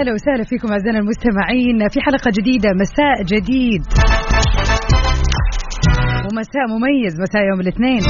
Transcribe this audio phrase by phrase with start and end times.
[0.00, 2.70] هلا وسهلا فيكم أعزائنا المستمعين في حلقة جديدة.
[2.82, 3.82] مساء جديد.
[6.26, 7.14] ومساء مميز.
[7.24, 8.02] مساء يوم الاثنين.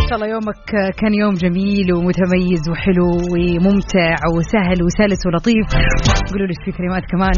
[0.00, 0.66] إن شاء الله يومك
[1.00, 5.68] كان يوم جميل ومتميز وحلو وممتع وسهل وسلس ولطيف.
[6.32, 7.36] قولوا لي في كلمات كمان.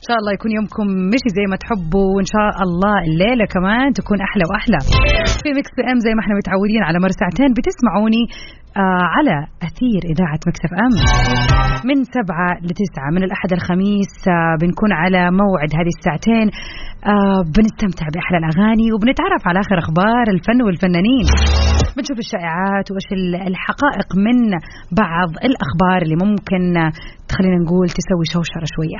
[0.00, 2.08] إن شاء الله يكون يومكم مشي زي ما تحبوا.
[2.14, 4.80] وإن شاء الله الليلة كمان تكون أحلى وأحلى.
[5.42, 8.22] في Mix PM زي ما إحنا متعودين على مر ساعتين بتسمعوني
[9.16, 9.36] على
[9.68, 10.94] أثير إذاعة Mix FM.
[11.88, 16.46] من سبعة لتسعة من الأحد الخميس آه بنكون على موعد هذه الساعتين.
[17.12, 21.26] آه بنستمتع بأحلى الأغاني وبنتعرف على آخر أخبار الفن والفنانين.
[21.96, 24.38] بنشوف الشائعات وإيش ال- الحقائق من
[25.02, 26.90] بعض الأخبار اللي ممكن آه،
[27.28, 28.98] تخلينا نقول تسوي شوشرة شوية.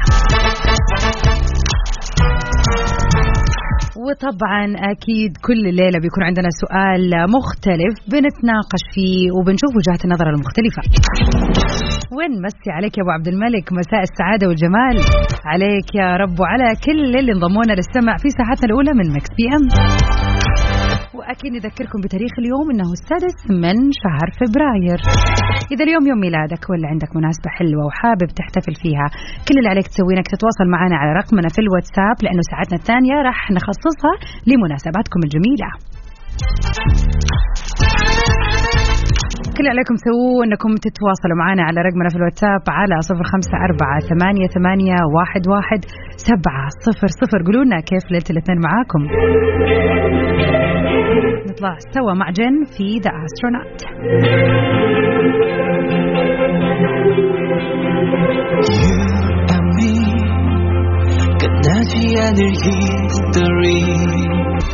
[4.05, 7.03] وطبعا أكيد كل ليلة بيكون عندنا سؤال
[7.37, 10.83] مختلف بنتناقش فيه وبنشوف وجهات النظر المختلفة.
[12.17, 14.97] ونمسي عليك يا أبو عبد الملك مساء السعادة والجمال
[15.53, 20.30] عليك يا رب وعلى كل اللي انضمونا للسمع في ساعتنا الأولى من Mix PM.
[21.19, 24.99] وأكيد نذكركم بتاريخ اليوم إنه السادس من شهر فبراير.
[25.73, 29.07] إذا اليوم يوم ميلادك ولا عندك مناسبة حلوة وحابب تحتفل فيها،
[29.47, 33.39] كل اللي عليك تسويه إنك تتواصل معنا على رقمنا في الواتساب لأنه ساعتنا الثانية راح
[33.59, 34.15] نخصصها
[34.51, 35.71] لمناسباتكم الجميلة.
[39.57, 44.47] كل عليكم تسووه إنكم تتواصلوا معنا على رقمنا في الواتساب على صفر خمسة أربعة ثمانية,
[44.57, 45.81] ثمانية واحد, واحد
[46.31, 49.03] سبعة صفر صفر قولوا لنا كيف ليلة الاثنين معاكم
[51.61, 53.85] نطلع سوا مع Jin في The Astronaut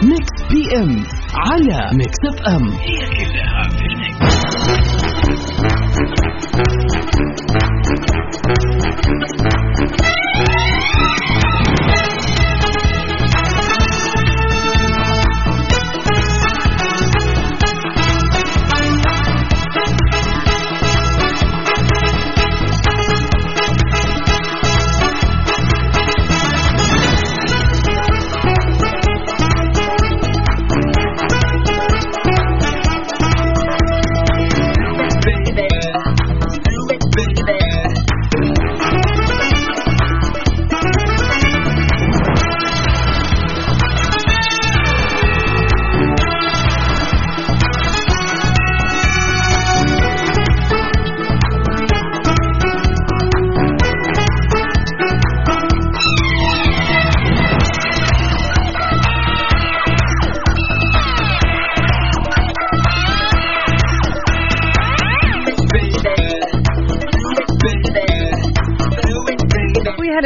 [0.02, 0.92] ميكس بي ام
[1.34, 4.36] على ميكس اف ام هي كلها في الميكس.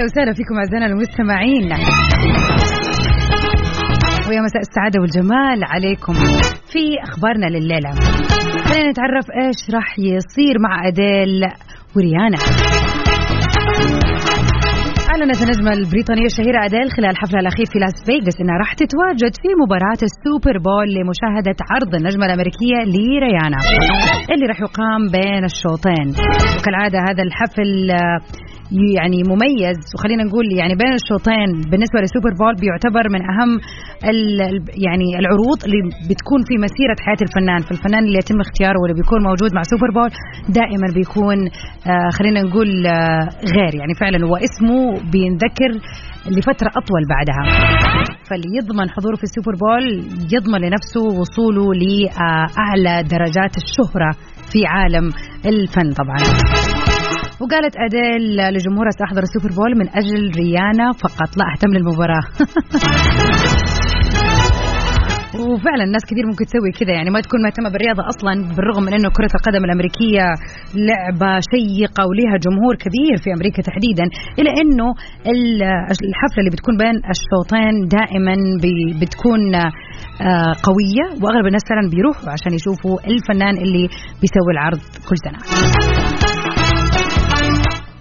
[0.01, 1.73] ويا هلا وسهلا فيكم أعزائنا المستمعين.
[4.29, 6.13] ويا مساء السعادة والجمال عليكم
[6.73, 7.91] في أخبارنا لليلة.
[8.69, 11.43] خلينا نتعرف إيش راح يصير مع أديل
[11.97, 12.39] وريانا.
[15.11, 19.49] أعلنت النجمة البريطانية الشهيرة أديل خلال حفلها الأخير في لاس فيغاس أنها راح تتواجد في
[19.63, 23.61] مباراة ال Super Bowl لمشاهدة عرض النجمة الأمريكية لريانا
[24.33, 26.09] اللي راح يقام بين الشوطين.
[26.59, 27.71] وكالعادة هذا الحفل
[28.99, 29.79] يعني مميز.
[29.95, 33.21] وخلينا نقول يعني بين الشوطين بالنسبة لل Super Bowl بيعتبر من
[34.11, 35.81] ال- يعني العروض اللي
[36.11, 37.61] بتكون في مسيرة حياة الفنان.
[37.69, 40.11] فالفنان اللي يتم اختياره واللي بيكون موجود مع Super Bowl
[40.61, 41.39] دائما بيكون
[41.93, 43.25] آه خلينا نقول آه
[43.57, 43.73] غير.
[43.81, 44.81] يعني فعلا هو اسمه
[45.13, 45.71] بينذكر
[46.37, 47.43] لفترة أطول بعدها.
[48.29, 49.85] فاللي يضمن حضوره في ال Super Bowl
[50.35, 54.11] يضمن لنفسه وصوله لأعلى درجات الشهرة
[54.53, 55.07] في عالم
[55.47, 56.19] الفن طبعا.
[57.41, 61.37] وقالت أديل لجمهورها سأحضر السوبر بول من أجل ريانا فقط.
[61.37, 62.25] لا أهتم للمباراة.
[65.39, 69.09] وفعلا ناس كثير ممكن تسوي كذا يعني ما تكون مهتمة بالرياضة أصلا بالرغم من إنه
[69.17, 70.25] كرة القدم الأمريكية
[70.89, 74.07] لعبة شيقة ولها جمهور كبير في أمريكا تحديدا
[74.39, 74.87] الا إنه
[76.07, 78.35] الحفلة اللي بتكون بين الشوطين دائما
[79.01, 83.85] بتكون آه، قوية وأغلب الناس فعلا بيروحوا عشان يشوفوا الفنان اللي
[84.21, 85.39] بيسوي العرض كل سنة.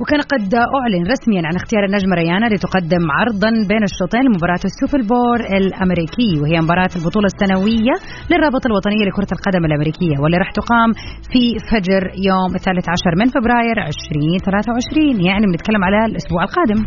[0.01, 5.39] وكان قد أعلن رسميا عن اختيار النجمة ريانا لتقدم عرضا بين الشوطين لمباراة السوبر بور
[5.59, 7.95] الأمريكي وهي مباراة البطولة السنوية
[8.31, 10.89] للرابطة الوطنية لكرة القدم الأمريكية واللي راح تقام
[11.31, 16.79] في فجر يوم الثالث عشر من فبراير 2023 يعني بنتكلم على الأسبوع القادم.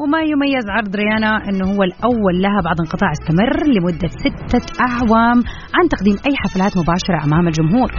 [0.00, 5.38] وما يميز عرض ريانا أنه هو الأول لها بعد انقطاع استمر لمدة ستة أعوام
[5.76, 7.90] عن تقديم أي حفلات مباشرة أمام الجمهور.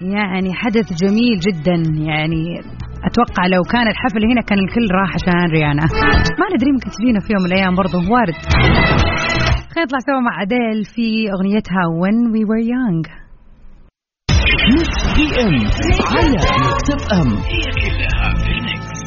[0.00, 1.76] يعني حدث جميل جدا.
[2.10, 2.60] يعني
[3.10, 5.82] أتوقع لو كان الحفل هنا كان الكل راح عشان ريانا.
[6.40, 7.98] ما ندري ممكن تجينا في يوم من الأيام برضه.
[8.12, 8.34] وارد.
[9.72, 13.18] خلينا نطلع سوا مع اديل في أغنيتها When We Were Young.
[14.74, 15.54] Mix PM
[16.16, 18.98] على Mix FM هي كلها في ال mix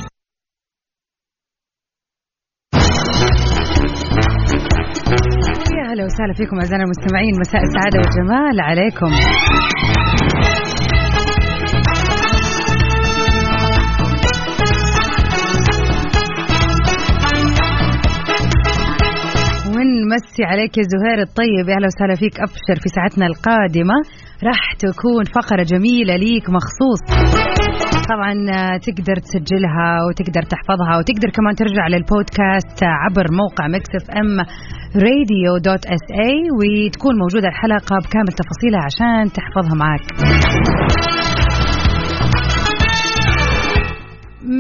[5.77, 7.33] يا هلا وسهلا فيكم اعزائنا المستمعين.
[7.39, 9.11] مساء السعادة والجمال عليكم.
[20.21, 21.65] ونمسي عليك يا زهير الطيب.
[21.69, 23.97] يا أهلا وسهلا فيك أبشر في ساعتنا القادمة.
[24.47, 27.01] راح تكون فقرة جميلة ليك مخصوص.
[28.11, 34.37] طبعا آه، تقدر تسجلها وتقدر تحفظها وتقدر كمان ترجع للبودكاست عبر موقع مكسف إم
[35.05, 40.05] راديو دوت إس اي وتكون موجودة الحلقة بكامل تفاصيلها عشان تحفظها معك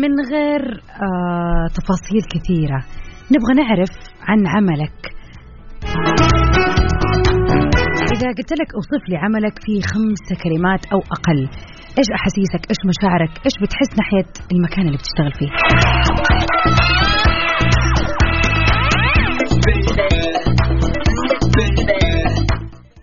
[0.01, 0.61] من غير
[1.05, 2.83] آه تفاصيل كثيرة
[3.31, 3.89] نبغى نعرف
[4.27, 5.20] عن عملك.
[8.13, 11.49] إذا قلت لك أوصف لي عملك في خمس كلمات أو أقل
[11.97, 15.51] إيش أحاسيسك؟ إيش مشاعرك؟ إيش بتحس ناحية المكان اللي بتشتغل فيه؟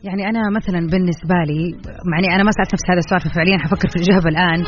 [0.05, 1.75] يعني أنا مثلا بالنسبة لي
[2.13, 4.65] معني أنا ما سألت نفسي هذا السؤال ففعليا حفكر في الإجابة الآن.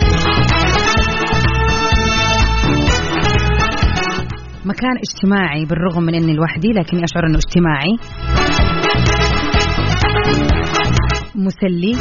[4.65, 7.97] مكان اجتماعي بالرغم من إني لوحدي لكني أشعر إنه اجتماعي.
[11.35, 11.93] مسلي.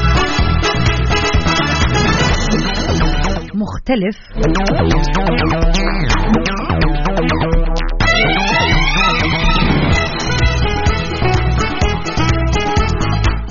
[3.55, 4.17] مختلف.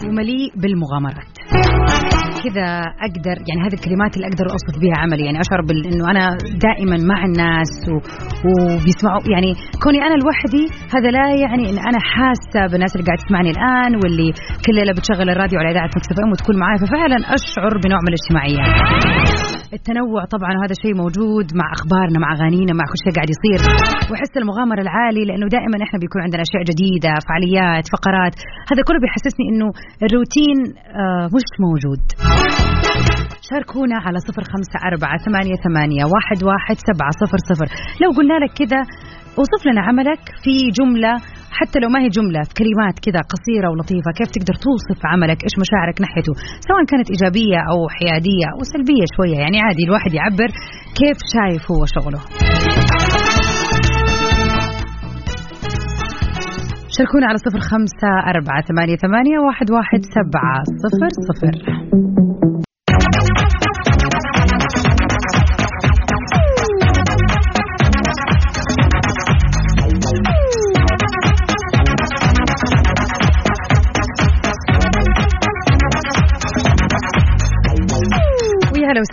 [0.09, 1.38] ومليء بالمغامرات.
[2.44, 2.69] كذا
[3.08, 6.25] أقدر يعني هذه الكلمات اللي أقدر أوصف بها عملي يعني أشعر بانه أنا
[6.67, 7.94] دائما مع الناس و...
[8.49, 9.50] وبيسمعوا يعني
[9.85, 10.64] كوني أنا لوحدي
[10.94, 14.31] هذا لا يعني إن أنا حاسة بالناس اللي قاعد تسمعني الآن واللي
[14.64, 18.62] كل ليلة بتشغل الراديو على إذاعة مكسف إم وتكون معي ففعلا أشعر بنوع من الاجتماعية.
[19.73, 23.61] التنوع طبعا وهذا شيء موجود مع أخبارنا مع أغانينا مع كل شيء قاعد يصير.
[24.11, 28.35] واحس المغامرة العالي لأنه دائما إحنا بيكون عندنا أشياء جديدة فعاليات فقرات.
[28.70, 29.69] هذا كله بيحسسني إنه
[30.06, 30.59] الروتين
[31.03, 32.03] آه مش موجود.
[33.49, 37.69] شاركونا على صفر خمسة أربعة ثمانية, ثمانية واحد, واحد سبعة صفر صفر.
[38.03, 38.81] لو قلنا لك كذا
[39.41, 41.12] وصف لنا عملك في جملة
[41.61, 45.55] حتى لو ما هي جملة في كلمات كذا قصيرة ولطيفة كيف تقدر توصف عملك؟ إيش
[45.65, 46.33] مشاعرك ناحيته؟
[46.69, 50.51] سواء كانت إيجابية أو حيادية أو سلبية شوية يعني عادي الواحد يعبر
[50.99, 52.21] كيف شايف هو شغله.
[56.97, 61.55] شاركونا على صفر خمسة أربعة ثمانية, ثمانية واحد, واحد سبعة صفر صفر.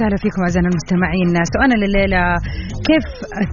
[0.06, 1.28] وسهلا فيكم اعزائنا المستمعين.
[1.54, 2.22] سؤالنا لليلة
[2.88, 3.06] كيف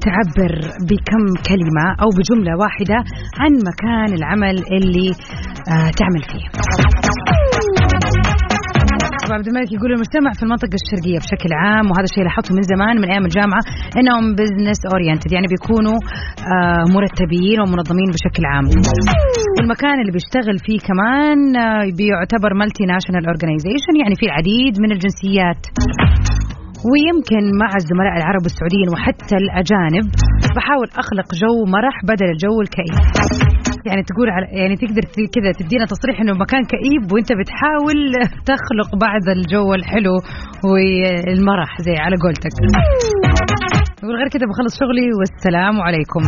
[0.07, 0.53] تعبر
[0.91, 2.99] بكم كلمة أو بجملة واحدة
[3.41, 5.11] عن مكان العمل اللي
[5.69, 6.45] آه تعمل فيه؟
[9.39, 13.09] عبد الملك يقول المجتمع في المنطقة الشرقية بشكل عام وهذا الشيء لاحظته من زمان من
[13.13, 13.63] أيام الجامعة
[13.99, 15.99] إنهم business oriented يعني بيكونوا
[16.53, 18.67] آه مرتبين ومنظمين بشكل عام.
[19.57, 25.61] والمكان اللي بيشتغل فيه كمان آه بيعتبر multinational organization يعني في العديد من الجنسيات.
[26.91, 30.07] ويمكن مع الزملاء العرب والسعوديين وحتى الأجانب
[30.57, 32.97] بحاول أخلق جو مرح بدل الجو الكئيب.
[33.89, 37.99] يعني تقول على يعني تقدر كذا تدينا تصريح إنه مكان كئيب وأنت بتحاول
[38.53, 40.17] تخلق بعض الجو الحلو
[40.71, 42.55] والمرح زي على قولتك.
[44.03, 46.23] يقول غير كذا بخلص شغلي والسلام عليكم.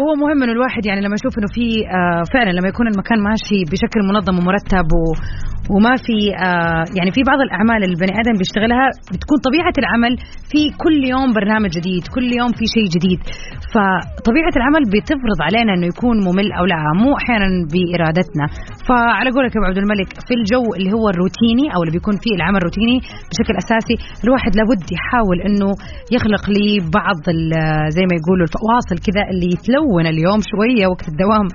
[0.00, 1.66] وهو مهم إنه الواحد يعني لما يشوف إنه في
[1.96, 5.02] آه فعلا لما يكون المكان ماشي بشكل منظم ومرتب و
[5.74, 6.16] وما في
[6.46, 10.12] آه يعني في بعض الأعمال اللي البني آدم بيشتغلها بتكون طبيعة العمل
[10.50, 13.20] في كل يوم برنامج جديد كل يوم في شيء جديد.
[13.72, 18.46] فطبيعة العمل بتفرض علينا إنه يكون ممل أو لا مو أحيانا بإرادتنا.
[18.88, 22.34] فعلى قولك يا أبو عبد الملك في الجو اللي هو الروتيني أو اللي بيكون فيه
[22.38, 22.96] العمل روتيني
[23.30, 25.68] بشكل أساسي الواحد لابد يحاول إنه
[26.16, 27.20] يخلق لي بعض
[27.96, 31.46] زي ما يقولوا الفواصل كذا اللي يتلون اليوم شوية وقت الدوام.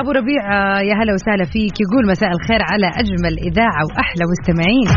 [0.00, 1.76] أبو ربيع آه، يا هلا وسهلا فيك.
[1.84, 4.88] يقول مساء الخير على أجمل إذاعة وأحلى مستمعين.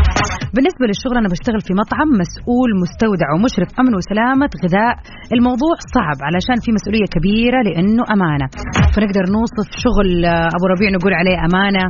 [0.54, 4.94] بالنسبة للشغل أنا بشتغل في مطعم مسؤول مستودع ومشرف أمن وسلامة غذاء.
[5.36, 8.46] الموضوع صعب علشان في مسؤولية كبيرة لأنه أمانة.
[8.94, 11.84] فنقدر نوصف شغل آه، أبو ربيع نقول عليه أمانة.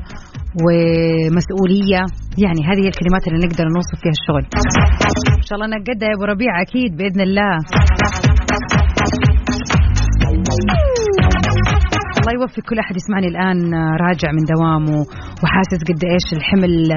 [0.65, 2.03] ومسؤولية.
[2.45, 4.45] يعني هذه الكلمات اللي نقدر نوصف فيها الشغل.
[5.41, 7.55] إن شاء الله نقدها يا أبو ربيع أكيد بإذن الله.
[12.21, 14.99] الله يوفق كل أحد يسمعني الآن راجع من دوامه
[15.43, 16.89] وحاسس قد إيش الحمل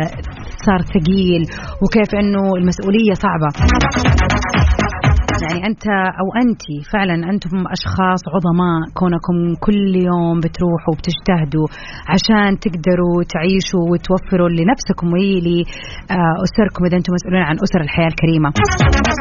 [0.66, 1.44] صار ثقيل
[1.82, 3.50] وكيف إنه المسؤولية صعبة.
[5.46, 5.86] يعني أنت
[6.22, 6.63] أو أنت
[6.94, 11.67] فعلا أنتم أشخاص عظماء كونكم كل يوم بتروحوا وبتجتهدوا
[12.13, 18.50] عشان تقدروا تعيشوا وتوفروا لنفسكم ولاسركم إذا أنتم مسؤولين عن أسر الحياة الكريمة.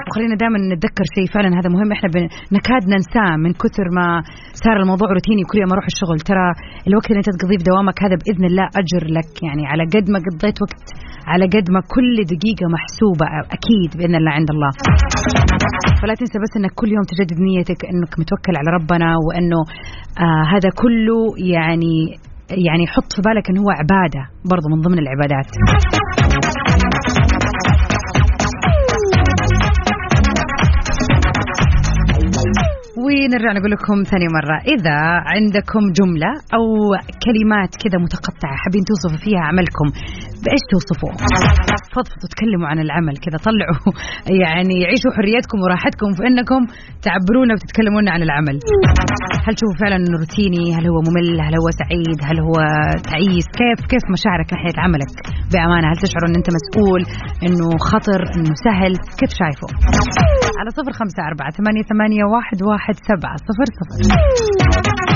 [0.09, 1.89] وخلينا دائما نتذكر شيء فعلا هذا مهم.
[1.97, 2.09] إحنا
[2.57, 4.07] نكاد ننساه من كثر ما
[4.65, 6.19] صار الموضوع روتيني كل يوم أروح الشغل.
[6.31, 6.47] ترى
[6.89, 9.33] الوقت اللي أنت تقضيه في دوامك هذا بإذن الله أجر لك.
[9.47, 10.87] يعني على قد ما قضيت وقت
[11.33, 14.71] على قد ما كل دقيقة محسوبة أكيد بإذن الله عند الله.
[16.01, 19.61] فلا تنسى بس أنك كل يوم تجدد نيتك أنك متوكل على ربنا وأنه
[20.25, 21.19] آه هذا كله
[21.55, 21.95] يعني
[22.51, 24.23] يعني حط في بالك أنه هو عبادة
[24.53, 25.49] برضو من ضمن العبادات.
[33.07, 34.57] ونرجع نقول لكم ثاني مرة.
[34.75, 34.99] إذا
[35.33, 36.65] عندكم جملة أو
[37.27, 39.87] كلمات كذا متقطعة حابين توصفوا فيها عملكم
[40.43, 41.13] بإيش توصفوه
[41.95, 43.91] فضفضوا تكلموا عن العمل كذا طلعوا.
[44.43, 46.61] يعني عيشوا حريتكم وراحتكم في أنكم
[47.07, 48.57] تعبرونا وتتكلمون عن العمل.
[49.47, 52.57] هل تشوفوا فعلا أنه روتيني؟ هل هو ممل؟ هل هو سعيد؟ هل هو
[53.11, 55.11] تعيس؟ كيف كيف مشاعرك ناحية عملك؟
[55.53, 57.03] بأمانة هل تشعر أن أنت مسؤول؟
[57.47, 59.69] أنه خطر؟ أنه سهل؟ كيف شايفه
[60.59, 63.97] على صفر خمسة أربعة ثمانية, ثمانية واحد, واحد سبعة صفر صفر.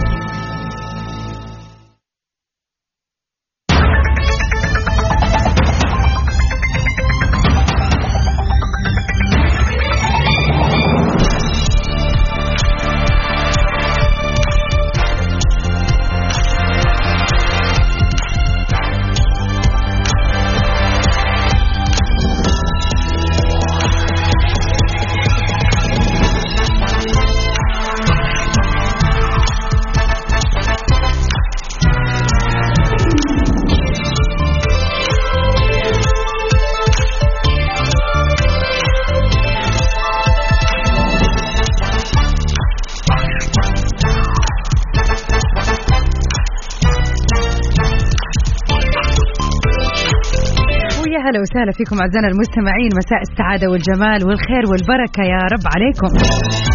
[51.43, 52.91] وسهلا فيكم أعزائنا المستمعين.
[53.01, 56.11] مساء السعادة والجمال والخير والبركة يا رب عليكم.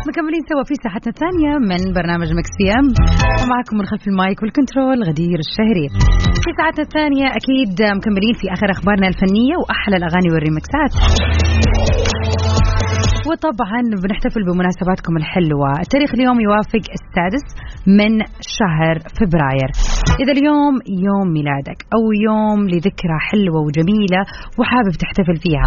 [0.08, 2.88] مكملين سوا في ساعتنا الثانية من برنامج Mix PM.
[3.40, 5.86] ومعكم من خلف ال mic وال control غدير الشهري.
[6.42, 10.92] في ساعتنا الثانية أكيد مكملين في آخر أخبارنا الفنية وأحلى الأغاني والريمكسات.
[13.36, 15.70] وطبعا بنحتفل بمناسباتكم الحلوة.
[15.84, 17.46] التاريخ اليوم يوافق السادس
[17.98, 18.12] من
[18.58, 19.70] شهر فبراير.
[20.22, 20.74] إذا اليوم
[21.08, 24.20] يوم ميلادك أو يوم لذكرى حلوة وجميلة
[24.58, 25.66] وحابب تحتفل فيها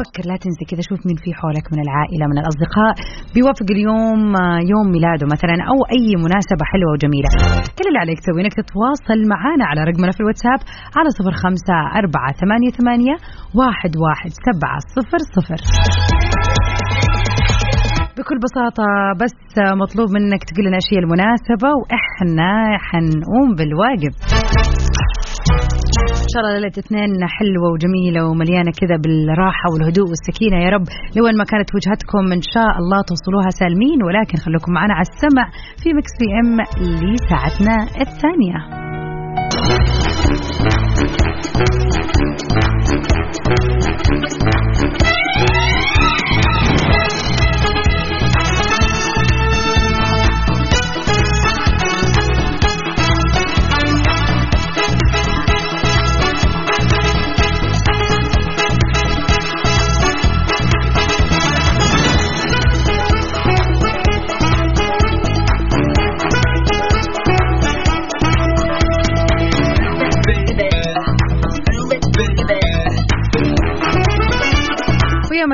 [0.00, 2.94] فكر لا تنسى كذا شوف مين في حولك من العائلة من الأصدقاء.
[3.34, 4.20] بيوافق اليوم
[4.72, 7.30] يوم ميلاده مثلا أو أي مناسبة حلوة وجميلة.
[7.76, 10.60] كل اللي عليك تسوي إنك تتواصل معنا على رقمنا في الواتساب
[10.98, 13.16] على صفر خمسة أربعة ثمانية ثمانية
[13.60, 15.60] واحد واحد سبعة صفر صفر.
[18.18, 18.86] بكل بساطة
[19.22, 19.36] بس
[19.82, 22.52] مطلوب منك تقول لنا إيش هي المناسبة وإحنا
[22.88, 24.12] حنقوم بالواجب.
[26.24, 31.36] إن شاء الله ليلة اثنين حلوة وجميلة ومليانة كذا بالراحة والهدوء والسكينة يا رب لوين
[31.40, 35.44] ما كانت وجهتكم إن شاء الله توصلوها سالمين ولكن خليكم معنا على السمع
[35.82, 36.56] في Mix PM
[37.12, 38.58] لساعتنا الثانية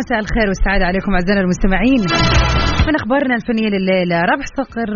[0.00, 2.02] مساء الخير والسعادة عليكم أعزائنا المستمعين.
[2.88, 4.88] من أخبارنا الفنية لليلة رابح صقر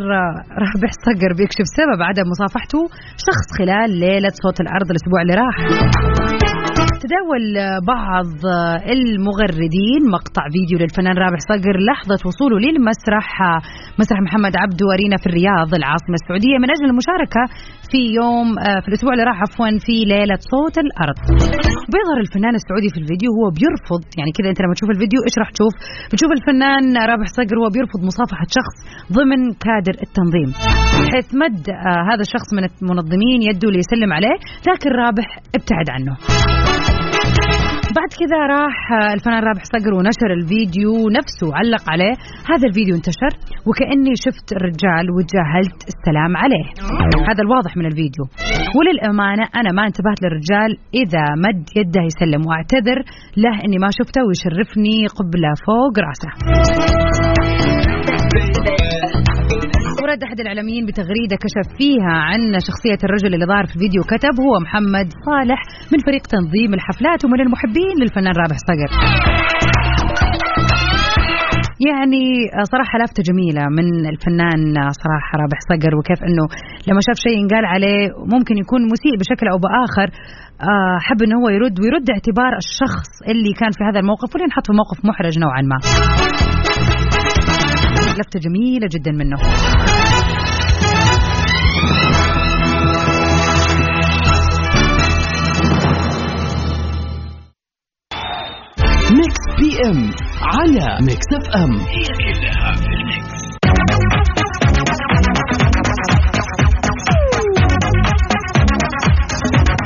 [0.63, 2.83] رابح صقر بيكشف سبب عدم مصافحته
[3.29, 5.57] شخص خلال ليلة صوت الأرض الأسبوع اللي راح.
[7.05, 7.45] تداول
[7.95, 8.33] بعض
[8.97, 13.29] المغردين مقطع فيديو للفنان رابح صقر لحظة وصوله للمسرح
[14.01, 17.43] مسرح محمد عبده أرينا في الرياض العاصمة السعودية من أجل المشاركة
[17.91, 18.47] في يوم
[18.83, 21.19] في الأسبوع اللي راح عفوا في ليلة صوت الأرض.
[21.93, 25.51] بيظهر الفنان السعودي في الفيديو هو بيرفض يعني كذا أنت لما تشوف الفيديو إيش راح
[25.57, 25.75] تشوف
[26.11, 28.77] بتشوف الفنان رابح صقر هو بيرفض مصافحة شخص
[29.17, 30.51] ضمن كادر التنظيم.
[31.13, 34.37] حيث مد آه هذا الشخص من المنظمين يده ليسلم عليه
[34.69, 35.27] لكن رابح
[35.57, 36.15] ابتعد عنه.
[37.99, 38.77] بعد كذا راح
[39.17, 42.15] الفنان رابح صقر ونشر الفيديو نفسه علق عليه.
[42.51, 43.33] هذا الفيديو انتشر
[43.67, 46.67] وكأني شفت الرجال وتجاهلت السلام عليه.
[47.31, 48.25] هذا الواضح من الفيديو.
[48.77, 50.71] وللأمانة أنا ما انتبهت للرجال
[51.03, 52.43] إذا مد يده يسلم.
[52.49, 52.99] وأعتذر
[53.45, 56.31] له أني ما شفته ويشرفني قبلة فوق راسه.
[60.09, 64.55] ورد أحد الإعلاميين بتغريدة كشف فيها عن شخصية الرجل اللي ظهر في الفيديو كتب هو
[64.65, 65.61] محمد صالح
[65.93, 68.91] من فريق تنظيم الحفلات ومن المحبين للفنان رابح صقر
[71.89, 72.25] يعني
[72.73, 74.63] صراحة لفتة جميلة من الفنان
[75.05, 76.45] صراحة رابح صقر وكيف إنه
[76.89, 78.01] لما شاف شيء ينقال عليه
[78.35, 80.09] ممكن يكون مسيء بشكل أو بآخر
[81.07, 84.73] حب إنه هو يرد ويرد اعتبار الشخص اللي كان في هذا الموقف واللي انحط في
[84.81, 85.79] موقف محرج نوعا ما.
[88.19, 89.37] لفتة جميلة جدا منه.
[99.11, 100.11] Mix PM
[100.43, 101.73] على Mix FM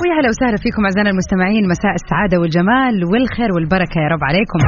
[0.02, 4.58] ويا هلا وسهلا فيكم أعزائنا المستمعين مساء السعادة والجمال والخير والبركة يا رب عليكم.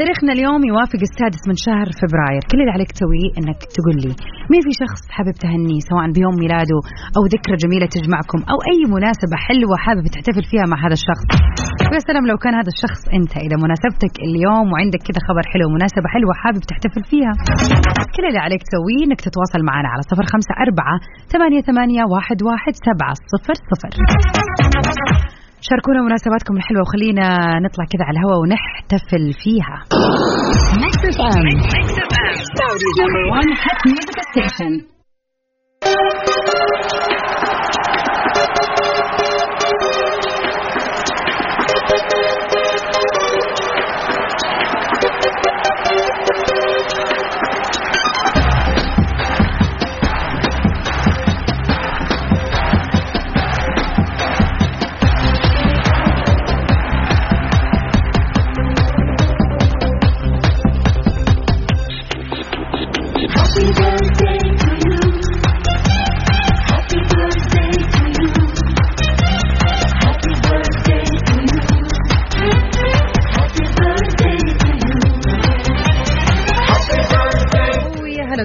[0.00, 4.12] تاريخنا اليوم يوافق السادس من شهر فبراير، كل اللي عليك تسويه إنك تقول لي.
[4.50, 6.80] مين في شخص حابب تهنيه سواء بيوم ميلاده
[7.16, 11.26] أو ذكرى جميلة تجمعكم أو أي مناسبة حلوة حابب تحتفل فيها مع هذا الشخص.
[11.90, 13.32] ويا سلام لو كان هذا الشخص أنت.
[13.46, 17.32] اذا مناسبتك اليوم وعندك كذا خبر حلو مناسبة حلوة حابب تحتفل فيها.
[18.14, 20.96] كل اللي عليك تسويه إنك تتواصل معنا على صفر خمسة أربعة
[21.32, 23.92] ثمانية ثمانية واحد واحد سبعة صفر صفر.
[25.70, 27.26] شاركونا مناسباتكم الحلوة وخلينا
[27.64, 28.38] نطلع كذا على الهواء
[28.94, 29.84] ونحتفل فيها
[34.34, 34.72] station.
[35.84, 36.33] Happy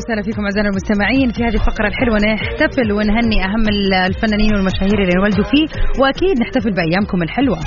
[0.10, 2.18] وسهلا فيكم اعزائنا المستمعين في هذه الفقرة الحلوة.
[2.18, 3.66] نحتفل ونهني أهم
[4.08, 5.68] الفنانين والمشاهير اللي انولدوا فيه
[6.02, 6.82] وأكيد نحتفل to
[7.46, 7.58] you.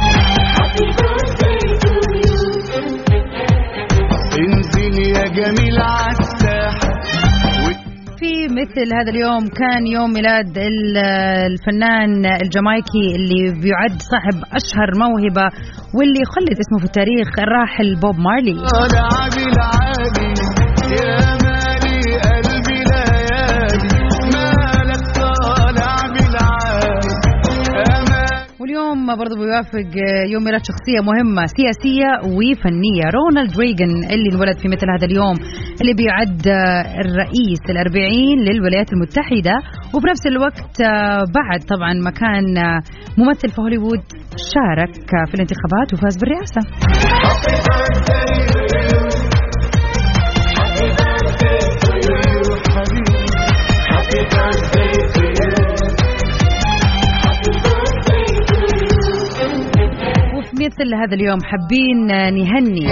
[4.39, 5.79] انزل يا جميل
[8.19, 10.97] في مثل هذا اليوم كان يوم ميلاد ال-
[11.53, 15.47] الفنان الجامايكي اللي بيعد صاحب أشهر موهبة
[15.95, 18.57] واللي خلد اسمه في التاريخ الراحل بوب مارلي.
[29.15, 29.89] برضو بيوافق
[30.33, 33.05] يوم ميلاد شخصية مهمة سياسية وفنية.
[33.15, 35.37] رونالد ريغان اللي انولد في مثل هذا اليوم
[35.81, 36.43] اللي بيعد
[37.05, 39.57] الرئيس الأربعين للولايات المتحدة.
[39.95, 40.83] وبنفس الوقت
[41.39, 42.45] بعد طبعا ما كان
[43.19, 44.03] ممثل في هوليوود
[44.55, 46.61] شارك في الانتخابات وفاز بالرئاسة.
[53.93, 54.72] وفي
[60.67, 62.87] مثل هذا اليوم حابين نهني.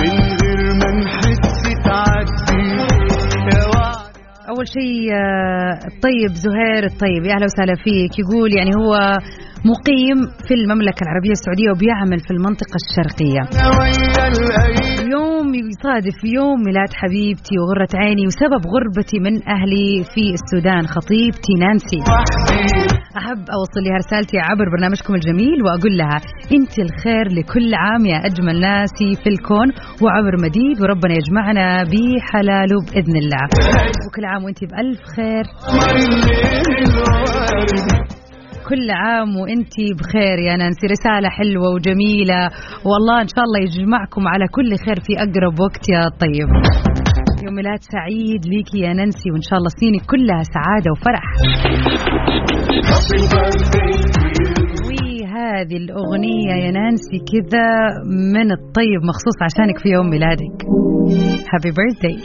[0.00, 2.68] من غير ما نحس تعدي
[4.48, 8.12] أول شيء آه، الطيب زهير الطيب يا أهلا وسهلا فيك.
[8.18, 8.92] يقول يعني هو
[9.72, 13.42] مقيم في المملكة العربية السعودية وبيعمل في المنطقة الشرقية.
[15.04, 22.00] اليوم يصادف يوم ميلاد حبيبتي وغرة عيني وسبب غربتي من أهلي في السودان خطيبتي نانسي.
[23.18, 26.18] أحب أوصل لها رسالتي عبر برنامجكم الجميل وأقول لها
[26.56, 29.68] أنت الخير لكل عام يا أجمل ناسي في الكون
[30.02, 33.44] وعبر مديد وربنا يجمعنا بحلاله بإذن الله.
[34.06, 35.44] وكل عام وأنت بألف خير.
[38.68, 42.42] كل عام وأنت بخير يا نانسي رسالة حلوة وجميلة.
[42.90, 46.48] والله إن شاء الله يجمعكم على كل خير في أقرب وقت يا طيب.
[47.44, 51.24] يوم ميلاد سعيد ليكي يا نانسي وإن شاء الله سنينك كلها سعادة وفرح.
[54.86, 57.68] وهذه الأغنية يا نانسي كذا
[58.34, 60.56] من الطيب مخصوص عشانك في يوم ميلادك.
[61.52, 62.18] هابي بيرثدي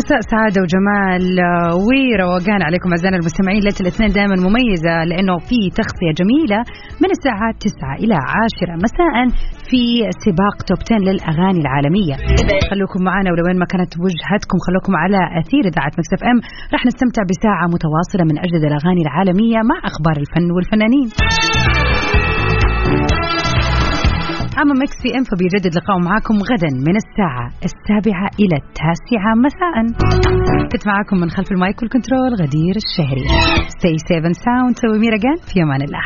[0.00, 3.60] مساء سعادة وجمال آه، وروقان عليكم أعزائنا المستمعين.
[3.64, 6.58] ليلة الاثنين دائما مميزة لأنه في تغطية جميلة
[7.02, 9.14] من الساعات 9 إلى 10 مساء
[9.68, 9.82] في
[10.24, 12.16] سباق Top 10 للأغاني العالمية.
[12.70, 16.38] خلوكم معنا ولوين ما كانت وجهتكم خلوكم على أثير إذاعة Mix FM.
[16.74, 21.08] راح نستمتع بساعة متواصلة من أجدد الأغاني العالمية مع أخبار الفن والفنانين.
[24.62, 29.30] أما Mix PM فبيجدد لقاء معاكم غدا من الساعة السابعة إلى التاسعة.
[29.46, 29.74] مساء
[30.72, 33.24] كنت معاكم من خلف ال mic وال control غدير الشهري.
[33.78, 34.72] Stay safe and sound.
[34.82, 35.18] See you tomorrow
[35.52, 36.04] في أمان الله.